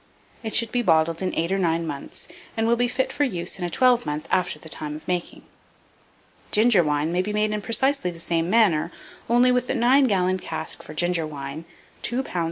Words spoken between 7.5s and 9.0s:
in precisely the same manner,